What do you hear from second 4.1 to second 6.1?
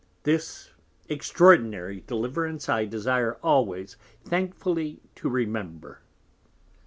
thankfully to remember.